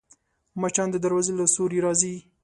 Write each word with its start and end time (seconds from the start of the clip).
مچان 0.61 0.87
د 0.91 0.95
دروازې 1.05 1.33
له 1.39 1.45
سوري 1.55 1.79
راځي 1.85 2.15